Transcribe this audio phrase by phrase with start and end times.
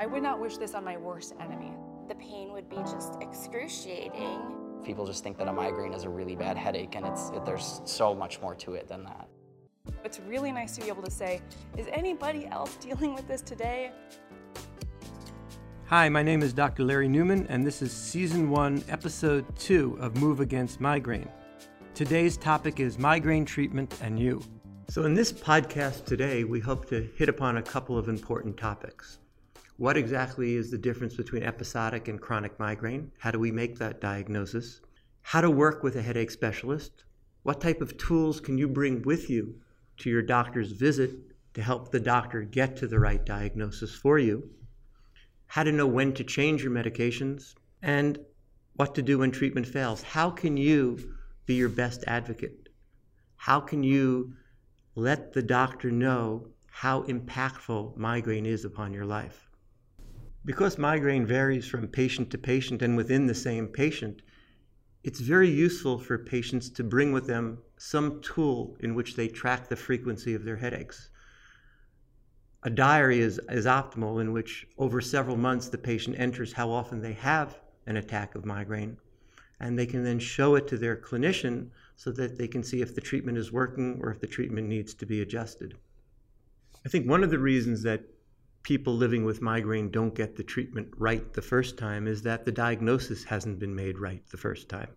[0.00, 1.72] I would not wish this on my worst enemy.
[2.06, 4.38] The pain would be just excruciating.
[4.84, 7.80] People just think that a migraine is a really bad headache, and it's it, there's
[7.84, 9.28] so much more to it than that.
[10.04, 11.42] It's really nice to be able to say,
[11.76, 13.90] is anybody else dealing with this today?
[15.86, 16.84] Hi, my name is Dr.
[16.84, 21.28] Larry Newman, and this is Season 1, Episode 2 of Move Against Migraine.
[21.94, 24.42] Today's topic is migraine treatment and you.
[24.90, 29.18] So, in this podcast today, we hope to hit upon a couple of important topics.
[29.78, 33.12] What exactly is the difference between episodic and chronic migraine?
[33.18, 34.80] How do we make that diagnosis?
[35.22, 37.04] How to work with a headache specialist?
[37.44, 39.60] What type of tools can you bring with you
[39.98, 41.12] to your doctor's visit
[41.54, 44.50] to help the doctor get to the right diagnosis for you?
[45.46, 47.54] How to know when to change your medications?
[47.80, 48.18] And
[48.74, 50.02] what to do when treatment fails?
[50.02, 51.14] How can you
[51.46, 52.68] be your best advocate?
[53.36, 54.34] How can you
[54.96, 59.47] let the doctor know how impactful migraine is upon your life?
[60.44, 64.22] Because migraine varies from patient to patient and within the same patient,
[65.04, 69.68] it's very useful for patients to bring with them some tool in which they track
[69.68, 71.10] the frequency of their headaches.
[72.64, 77.00] A diary is, is optimal in which over several months the patient enters how often
[77.00, 78.96] they have an attack of migraine,
[79.60, 82.94] and they can then show it to their clinician so that they can see if
[82.94, 85.74] the treatment is working or if the treatment needs to be adjusted.
[86.84, 88.02] I think one of the reasons that
[88.62, 92.52] people living with migraine don't get the treatment right the first time is that the
[92.52, 94.90] diagnosis hasn't been made right the first time.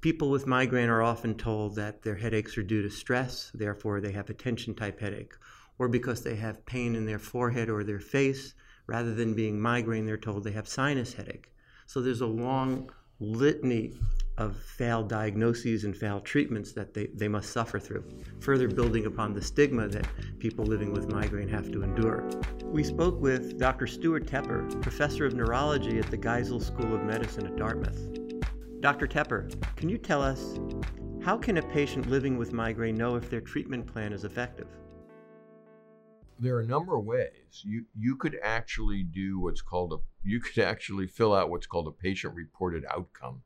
[0.00, 4.12] People with migraine are often told that their headaches are due to stress, therefore, they
[4.12, 5.32] have a tension type headache,
[5.78, 8.54] or because they have pain in their forehead or their face.
[8.86, 11.50] Rather than being migraine, they're told they have sinus headache.
[11.86, 13.94] So there's a long litany
[14.36, 18.04] of failed diagnoses and failed treatments that they, they must suffer through,
[18.40, 20.06] further building upon the stigma that
[20.38, 22.28] people living with migraine have to endure.
[22.64, 23.86] We spoke with Dr.
[23.86, 28.08] Stewart Tepper, professor of neurology at the Geisel School of Medicine at Dartmouth.
[28.80, 29.06] Dr.
[29.06, 30.58] Tepper, can you tell us
[31.22, 34.68] how can a patient living with migraine know if their treatment plan is effective?
[36.38, 37.62] There are a number of ways.
[37.62, 41.86] You you could actually do what's called a you could actually fill out what's called
[41.86, 43.42] a patient reported outcome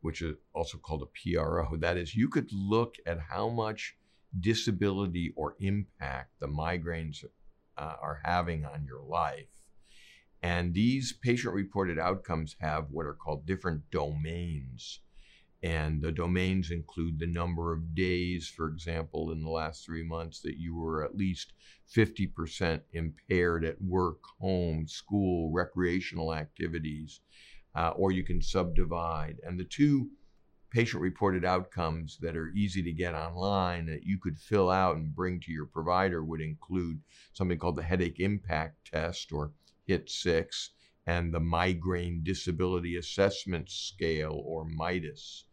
[0.00, 1.76] which is also called a PRO.
[1.76, 3.96] That is, you could look at how much
[4.38, 7.24] disability or impact the migraines
[7.76, 9.46] uh, are having on your life.
[10.42, 15.00] And these patient reported outcomes have what are called different domains.
[15.60, 20.40] And the domains include the number of days, for example, in the last three months
[20.42, 21.52] that you were at least
[21.92, 27.20] 50% impaired at work, home, school, recreational activities
[27.78, 29.36] uh, or you can subdivide.
[29.44, 30.10] And the two
[30.68, 35.14] patient reported outcomes that are easy to get online that you could fill out and
[35.14, 37.00] bring to your provider would include
[37.32, 39.52] something called the headache impact test or
[39.88, 40.70] HIT6
[41.06, 45.44] and the migraine disability assessment scale or MIDAS.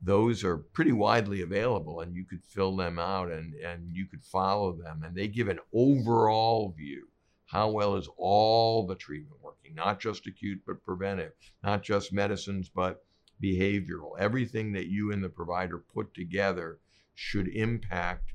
[0.00, 4.24] Those are pretty widely available and you could fill them out and, and you could
[4.24, 7.08] follow them and they give an overall view
[7.48, 11.32] how well is all the treatment working, not just acute, but preventive,
[11.64, 13.02] not just medicines, but
[13.42, 14.18] behavioral.
[14.18, 16.78] Everything that you and the provider put together
[17.14, 18.34] should impact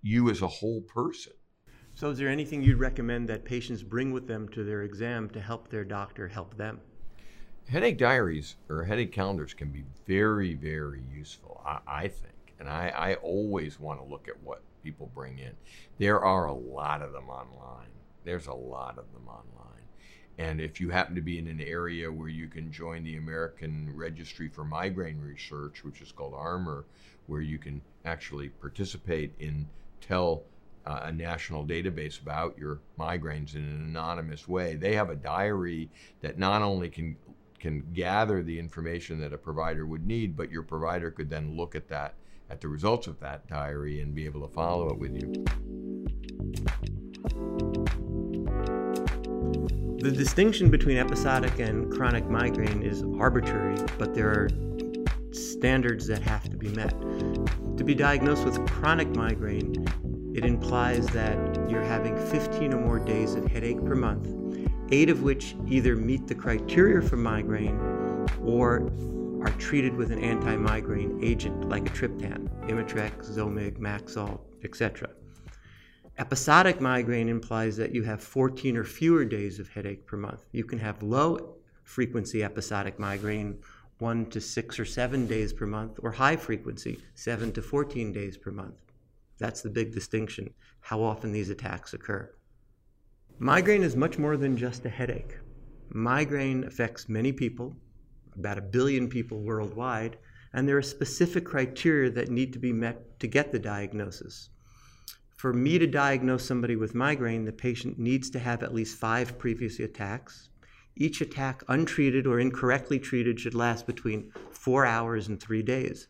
[0.00, 1.34] you as a whole person.
[1.94, 5.40] So, is there anything you'd recommend that patients bring with them to their exam to
[5.40, 6.80] help their doctor help them?
[7.68, 12.54] Headache diaries or headache calendars can be very, very useful, I, I think.
[12.58, 15.52] And I, I always want to look at what people bring in.
[15.98, 17.90] There are a lot of them online.
[18.28, 19.86] There's a lot of them online.
[20.36, 23.90] And if you happen to be in an area where you can join the American
[23.94, 26.84] Registry for Migraine Research, which is called ARMR,
[27.24, 29.66] where you can actually participate in
[30.02, 30.44] tell
[30.84, 34.76] uh, a national database about your migraines in an anonymous way.
[34.76, 35.88] They have a diary
[36.20, 37.16] that not only can
[37.58, 41.74] can gather the information that a provider would need, but your provider could then look
[41.74, 42.14] at that
[42.50, 45.44] at the results of that diary and be able to follow it with you.
[50.08, 54.48] The distinction between episodic and chronic migraine is arbitrary, but there are
[55.32, 56.94] standards that have to be met.
[57.76, 59.86] To be diagnosed with chronic migraine,
[60.34, 61.36] it implies that
[61.68, 64.34] you're having 15 or more days of headache per month,
[64.92, 67.78] eight of which either meet the criteria for migraine
[68.42, 68.90] or
[69.42, 75.10] are treated with an anti migraine agent like a triptan, Imitrex, Zomig, Maxalt, etc.
[76.18, 80.48] Episodic migraine implies that you have 14 or fewer days of headache per month.
[80.50, 81.54] You can have low
[81.84, 83.60] frequency episodic migraine,
[84.00, 88.36] one to six or seven days per month, or high frequency, seven to 14 days
[88.36, 88.74] per month.
[89.38, 92.34] That's the big distinction, how often these attacks occur.
[93.38, 95.38] Migraine is much more than just a headache.
[95.90, 97.76] Migraine affects many people,
[98.34, 100.18] about a billion people worldwide,
[100.52, 104.50] and there are specific criteria that need to be met to get the diagnosis.
[105.38, 109.38] For me to diagnose somebody with migraine, the patient needs to have at least five
[109.38, 110.48] previous attacks.
[110.96, 116.08] Each attack, untreated or incorrectly treated, should last between four hours and three days.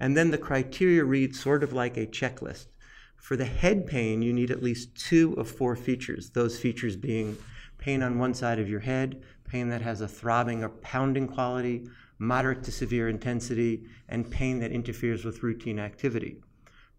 [0.00, 2.68] And then the criteria reads sort of like a checklist.
[3.16, 7.36] For the head pain, you need at least two of four features, those features being
[7.76, 11.86] pain on one side of your head, pain that has a throbbing or pounding quality,
[12.18, 16.40] moderate to severe intensity, and pain that interferes with routine activity,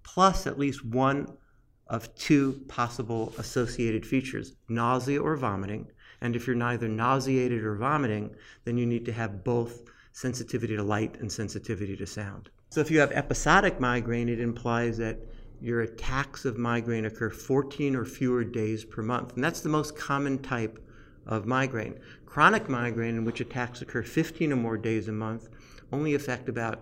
[0.03, 1.25] plus at least one
[1.87, 5.87] of two possible associated features nausea or vomiting.
[6.21, 10.83] And if you're neither nauseated or vomiting, then you need to have both sensitivity to
[10.83, 12.49] light and sensitivity to sound.
[12.69, 15.19] So if you have episodic migraine, it implies that
[15.61, 19.33] your attacks of migraine occur 14 or fewer days per month.
[19.35, 20.79] And that's the most common type
[21.25, 21.99] of migraine.
[22.25, 25.49] Chronic migraine, in which attacks occur 15 or more days a month,
[25.91, 26.81] only affect about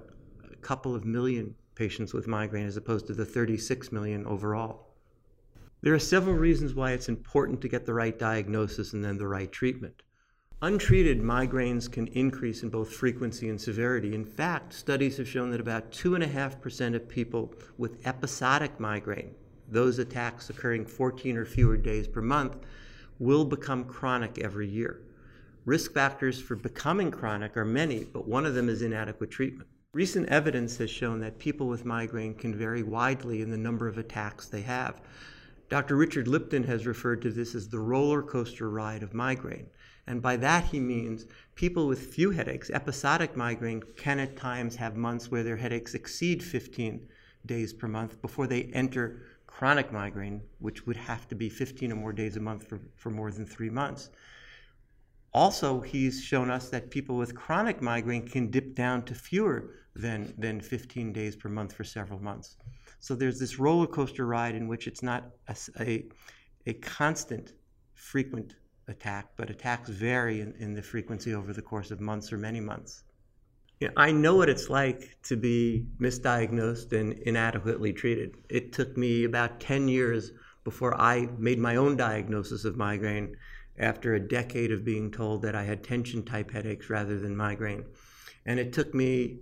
[0.51, 4.92] a couple of million patients with migraine as opposed to the 36 million overall.
[5.83, 9.27] There are several reasons why it's important to get the right diagnosis and then the
[9.27, 10.01] right treatment.
[10.61, 14.15] Untreated migraines can increase in both frequency and severity.
[14.15, 19.35] In fact, studies have shown that about 2.5% of people with episodic migraine,
[19.67, 22.55] those attacks occurring 14 or fewer days per month,
[23.19, 25.01] will become chronic every year.
[25.65, 29.67] Risk factors for becoming chronic are many, but one of them is inadequate treatment.
[29.91, 33.97] Recent evidence has shown that people with migraine can vary widely in the number of
[33.97, 35.01] attacks they have.
[35.73, 35.95] Dr.
[35.95, 39.71] Richard Lipton has referred to this as the roller coaster ride of migraine.
[40.05, 41.25] And by that he means
[41.55, 46.43] people with few headaches, episodic migraine, can at times have months where their headaches exceed
[46.43, 47.09] 15
[47.47, 51.95] days per month before they enter chronic migraine, which would have to be 15 or
[51.95, 54.11] more days a month for, for more than three months.
[55.33, 60.35] Also, he's shown us that people with chronic migraine can dip down to fewer than,
[60.37, 62.57] than 15 days per month for several months.
[63.03, 66.05] So there's this roller coaster ride in which it's not a, a,
[66.67, 67.51] a constant,
[67.95, 68.55] frequent
[68.87, 72.61] attack, but attacks vary in, in, the frequency over the course of months or many
[72.61, 73.03] months.
[73.81, 78.37] You know, I know what it's like to be misdiagnosed and inadequately treated.
[78.47, 80.31] It took me about 10 years
[80.63, 83.35] before I made my own diagnosis of migraine
[83.77, 87.83] after a decade of being told that I had tension type headaches rather than migraine.
[88.45, 89.39] And it took me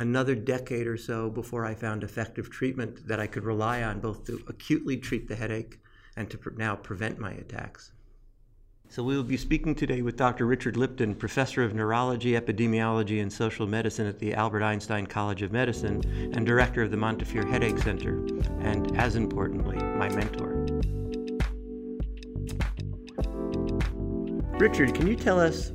[0.00, 4.24] another decade or so before I found effective treatment that I could rely on both
[4.24, 5.78] to acutely treat the headache
[6.16, 7.92] and to now prevent my attacks.
[8.88, 10.46] So, we will be speaking today with Dr.
[10.46, 15.52] Richard Lipton, professor of neurology, epidemiology, and social medicine at the Albert Einstein College of
[15.52, 16.02] Medicine
[16.34, 18.16] and director of the Montefiore Headache Center,
[18.62, 20.66] and as importantly, my mentor.
[24.58, 25.70] Richard, can you tell us,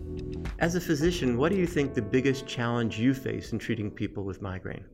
[0.59, 4.23] as a physician, what do you think the biggest challenge you face in treating people
[4.23, 4.85] with migraine?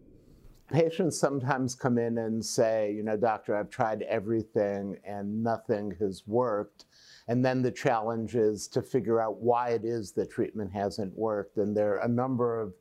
[0.72, 6.24] Patients sometimes come in and say, you know, doctor, I've tried everything and nothing has
[6.26, 6.86] worked.
[7.28, 11.58] And then the challenge is to figure out why it is that treatment hasn't worked.
[11.58, 12.74] And there are a number of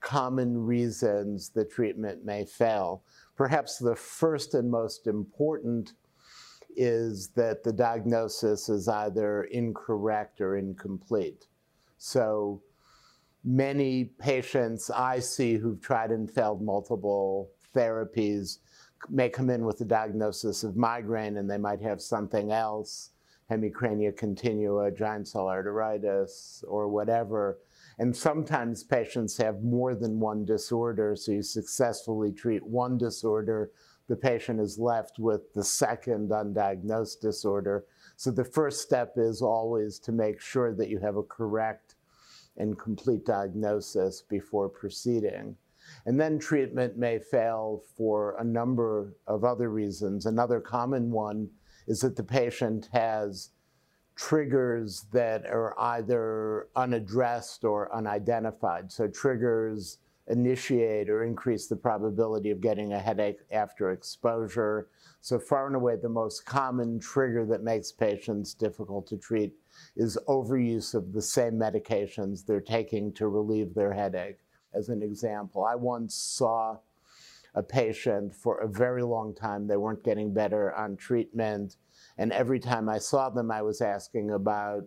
[0.00, 3.04] common reasons the treatment may fail.
[3.36, 5.92] Perhaps the first and most important
[6.76, 11.46] is that the diagnosis is either incorrect or incomplete.
[11.98, 12.62] So
[13.44, 18.58] many patients I see who've tried and failed multiple therapies
[19.08, 23.10] may come in with a diagnosis of migraine and they might have something else
[23.50, 27.58] hemicrania continua, giant cell arteritis, or whatever.
[27.98, 33.70] And sometimes patients have more than one disorder, so you successfully treat one disorder,
[34.08, 37.86] the patient is left with the second undiagnosed disorder.
[38.16, 41.85] So the first step is always to make sure that you have a correct
[42.58, 45.56] and complete diagnosis before proceeding.
[46.04, 50.26] And then treatment may fail for a number of other reasons.
[50.26, 51.48] Another common one
[51.86, 53.50] is that the patient has
[54.16, 58.90] triggers that are either unaddressed or unidentified.
[58.90, 59.98] So triggers
[60.28, 64.88] initiate or increase the probability of getting a headache after exposure.
[65.20, 69.52] So far and away, the most common trigger that makes patients difficult to treat
[69.96, 74.38] is overuse of the same medications they're taking to relieve their headache.
[74.74, 76.78] As an example, I once saw
[77.54, 79.66] a patient for a very long time.
[79.66, 81.76] They weren't getting better on treatment.
[82.18, 84.84] And every time I saw them, I was asking about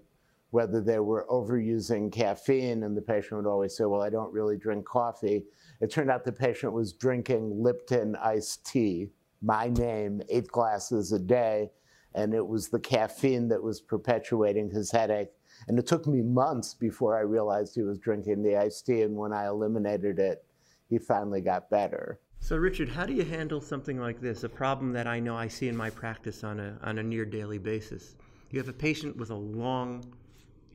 [0.52, 4.58] whether they were overusing caffeine, and the patient would always say, Well, I don't really
[4.58, 5.44] drink coffee.
[5.82, 9.10] It turned out the patient was drinking Lipton iced tea,
[9.42, 11.70] my name, eight glasses a day.
[12.16, 15.30] And it was the caffeine that was perpetuating his headache.
[15.68, 19.04] And it took me months before I realized he was drinking the iced tea.
[19.04, 20.44] And when I eliminated it,
[20.90, 22.20] he finally got better.
[22.40, 24.44] So, Richard, how do you handle something like this?
[24.44, 27.26] A problem that I know I see in my practice on a, on a near
[27.26, 28.16] daily basis.
[28.50, 30.04] You have a patient with a long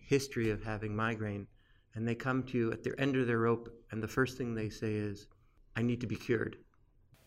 [0.07, 1.47] history of having migraine,
[1.95, 4.55] and they come to you at the end of their rope, and the first thing
[4.55, 5.27] they say is,
[5.77, 6.57] I need to be cured.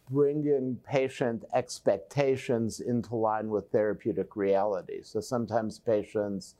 [0.09, 5.01] Bringing patient expectations into line with therapeutic reality.
[5.03, 6.55] So sometimes patients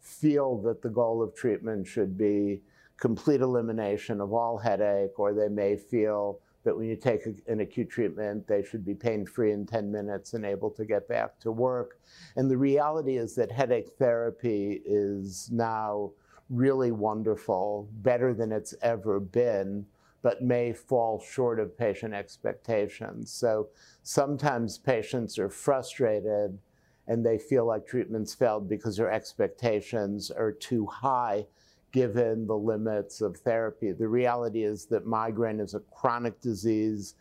[0.00, 2.60] feel that the goal of treatment should be
[2.98, 7.90] complete elimination of all headache, or they may feel that when you take an acute
[7.90, 11.50] treatment, they should be pain free in 10 minutes and able to get back to
[11.50, 11.98] work.
[12.36, 16.12] And the reality is that headache therapy is now
[16.48, 19.86] really wonderful, better than it's ever been,
[20.22, 23.32] but may fall short of patient expectations.
[23.32, 23.68] So
[24.02, 26.58] sometimes patients are frustrated
[27.08, 31.46] and they feel like treatment's failed because their expectations are too high
[31.92, 33.92] given the limits of therapy.
[33.92, 37.14] The reality is that migraine is a chronic disease.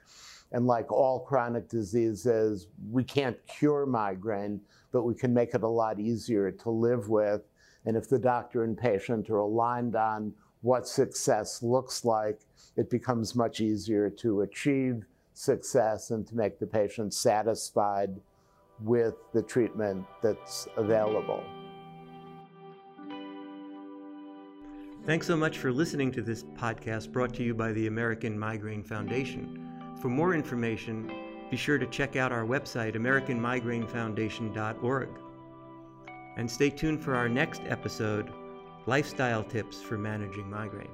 [0.53, 4.61] And like all chronic diseases, we can't cure migraine,
[4.91, 7.41] but we can make it a lot easier to live with.
[7.85, 12.41] And if the doctor and patient are aligned on what success looks like,
[12.77, 18.19] it becomes much easier to achieve success and to make the patient satisfied
[18.81, 21.43] with the treatment that's available.
[25.03, 28.83] Thanks so much for listening to this podcast brought to you by the American Migraine
[28.83, 29.67] Foundation.
[29.99, 31.11] For more information,
[31.49, 35.09] be sure to check out our website, AmericanMigraineFoundation.org.
[36.37, 38.31] And stay tuned for our next episode
[38.85, 40.91] Lifestyle Tips for Managing Migraine.